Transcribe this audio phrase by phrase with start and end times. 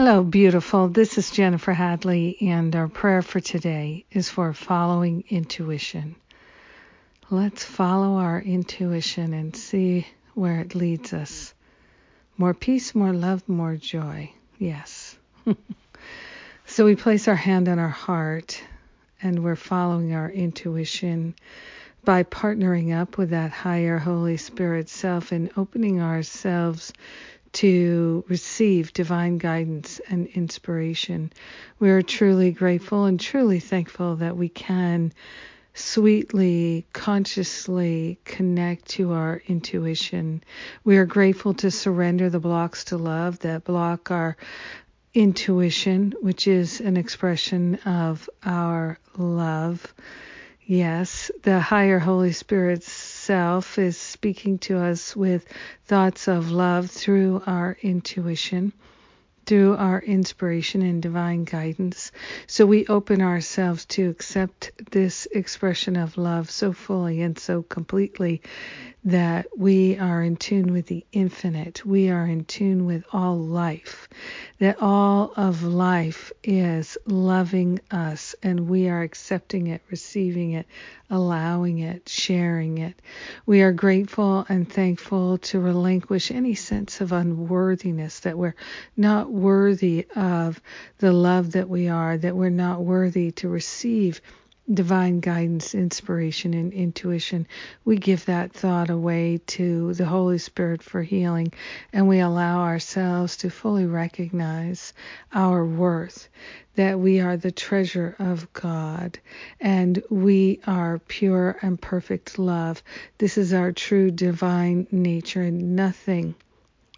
[0.00, 0.86] Hello, beautiful.
[0.86, 6.14] This is Jennifer Hadley, and our prayer for today is for following intuition.
[7.30, 11.52] Let's follow our intuition and see where it leads us.
[12.36, 14.30] More peace, more love, more joy.
[14.56, 15.18] Yes.
[16.64, 18.62] so we place our hand on our heart
[19.20, 21.34] and we're following our intuition
[22.04, 26.92] by partnering up with that higher Holy Spirit self and opening ourselves
[27.52, 31.32] to receive divine guidance and inspiration.
[31.78, 35.12] We are truly grateful and truly thankful that we can
[35.74, 40.42] sweetly, consciously connect to our intuition.
[40.84, 44.36] We are grateful to surrender the blocks to love that block our
[45.14, 49.94] intuition, which is an expression of our love.
[50.70, 55.46] Yes, the higher Holy Spirit self is speaking to us with
[55.86, 58.74] thoughts of love through our intuition,
[59.46, 62.12] through our inspiration and divine guidance.
[62.46, 68.42] So we open ourselves to accept this expression of love so fully and so completely
[69.04, 71.86] that we are in tune with the infinite.
[71.86, 74.06] We are in tune with all life,
[74.58, 80.66] that all of life is loving us and we are accepting it, receiving it,
[81.10, 83.00] allowing it, sharing it.
[83.46, 88.56] We are grateful and thankful to relinquish any sense of unworthiness, that we're
[88.96, 90.60] not worthy of
[90.98, 94.20] the love that we are, that we're not worthy to receive
[94.72, 97.46] divine guidance, inspiration, and intuition,
[97.84, 101.52] we give that thought away to the Holy Spirit for healing,
[101.92, 104.92] and we allow ourselves to fully recognize
[105.32, 106.28] our worth,
[106.74, 109.18] that we are the treasure of God,
[109.60, 112.82] and we are pure and perfect love.
[113.16, 116.34] This is our true divine nature, and nothing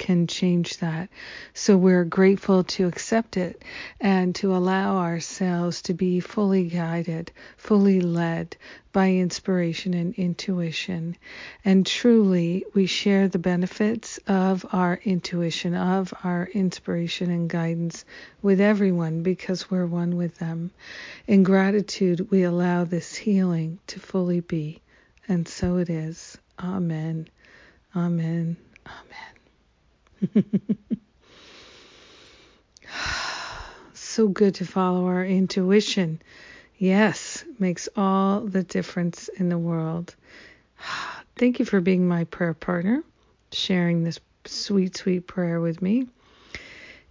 [0.00, 1.10] can change that.
[1.54, 3.62] So we're grateful to accept it
[4.00, 8.56] and to allow ourselves to be fully guided, fully led
[8.92, 11.16] by inspiration and intuition.
[11.64, 18.04] And truly, we share the benefits of our intuition, of our inspiration and guidance
[18.42, 20.70] with everyone because we're one with them.
[21.26, 24.80] In gratitude, we allow this healing to fully be.
[25.28, 26.38] And so it is.
[26.58, 27.28] Amen.
[27.94, 28.56] Amen.
[33.92, 36.20] So good to follow our intuition.
[36.76, 40.16] Yes, makes all the difference in the world.
[41.36, 43.04] Thank you for being my prayer partner,
[43.52, 46.08] sharing this sweet, sweet prayer with me.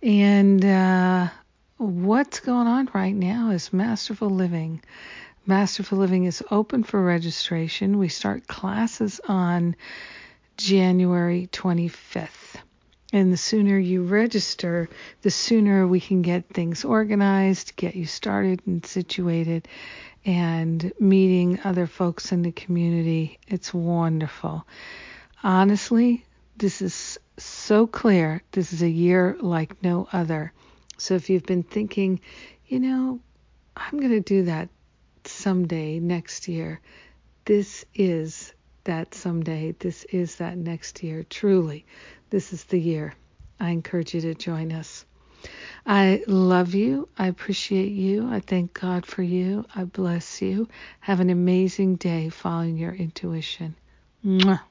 [0.04, 1.30] And uh,
[1.78, 4.82] what's going on right now is Masterful Living.
[5.46, 7.98] Masterful Living is open for registration.
[7.98, 9.76] We start classes on
[10.58, 12.58] January 25th.
[13.12, 14.88] And the sooner you register,
[15.24, 19.68] the sooner we can get things organized, get you started and situated,
[20.26, 23.40] and meeting other folks in the community.
[23.48, 24.68] It's wonderful.
[25.44, 26.24] Honestly,
[26.58, 28.44] this is so clear.
[28.52, 30.54] This is a year like no other.
[30.98, 32.20] So if you've been thinking,
[32.68, 33.20] you know,
[33.76, 34.70] I'm going to do that
[35.24, 36.82] someday next year,
[37.46, 38.54] this is
[38.84, 39.74] that someday.
[39.80, 41.24] This is that next year.
[41.24, 41.86] Truly,
[42.30, 43.14] this is the year.
[43.60, 45.06] I encourage you to join us.
[45.86, 47.10] I love you.
[47.18, 48.30] I appreciate you.
[48.30, 49.66] I thank God for you.
[49.76, 50.68] I bless you.
[51.02, 53.76] Have an amazing day following your intuition.
[54.26, 54.62] Mwah.